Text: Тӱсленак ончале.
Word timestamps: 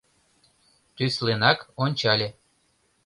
Тӱсленак 0.95 1.59
ончале. 1.83 2.29